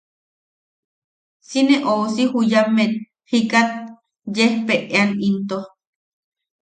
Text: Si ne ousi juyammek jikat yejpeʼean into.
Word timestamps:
Si 1.47 1.59
ne 1.67 1.75
ousi 1.93 2.23
juyammek 2.31 2.91
jikat 3.29 3.69
yejpeʼean 4.35 5.09
into. 5.27 5.57